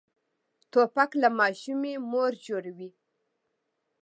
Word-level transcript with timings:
توپک 0.71 1.11
له 1.21 1.29
ماشومې 1.39 1.93
مور 2.11 2.31
جوړوي. 2.45 2.89